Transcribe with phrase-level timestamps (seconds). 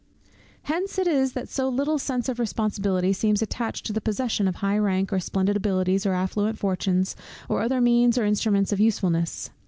[0.63, 4.55] Hence it is that so little sense of responsibility seems attached to the possession of
[4.55, 7.15] high rank, or splendid abilities, or affluent fortunes,
[7.47, 9.51] or other means or instruments of usefulness.